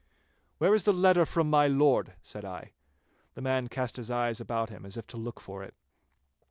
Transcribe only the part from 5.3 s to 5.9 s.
for it.